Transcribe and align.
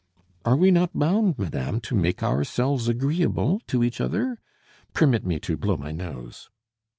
"Are 0.45 0.55
we 0.57 0.71
not 0.71 0.97
bound, 0.97 1.37
madame, 1.37 1.79
to 1.81 1.93
make 1.95 2.23
ourselves 2.23 2.87
agreeable 2.87 3.61
to 3.67 3.83
each 3.83 4.01
other? 4.01 4.39
Permit 4.93 5.27
me 5.27 5.39
to 5.41 5.57
blow 5.57 5.77
my 5.77 5.91
nose. 5.91 6.49